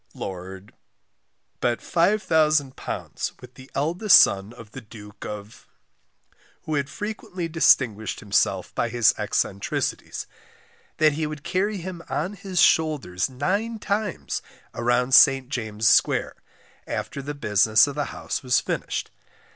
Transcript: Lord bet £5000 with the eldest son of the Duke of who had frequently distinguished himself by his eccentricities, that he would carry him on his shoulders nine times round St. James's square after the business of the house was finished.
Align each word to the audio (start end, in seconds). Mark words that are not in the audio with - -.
Lord 0.15 0.73
bet 1.59 1.77
£5000 1.77 3.39
with 3.39 3.53
the 3.53 3.69
eldest 3.75 4.19
son 4.19 4.51
of 4.51 4.71
the 4.71 4.81
Duke 4.81 5.25
of 5.27 5.67
who 6.63 6.73
had 6.73 6.89
frequently 6.89 7.47
distinguished 7.47 8.19
himself 8.19 8.73
by 8.73 8.89
his 8.89 9.13
eccentricities, 9.19 10.25
that 10.97 11.13
he 11.13 11.27
would 11.27 11.43
carry 11.43 11.77
him 11.77 12.01
on 12.09 12.33
his 12.33 12.59
shoulders 12.59 13.29
nine 13.29 13.77
times 13.77 14.41
round 14.73 15.13
St. 15.13 15.49
James's 15.49 15.89
square 15.93 16.33
after 16.87 17.21
the 17.21 17.35
business 17.35 17.85
of 17.85 17.93
the 17.93 18.05
house 18.05 18.41
was 18.41 18.59
finished. 18.59 19.11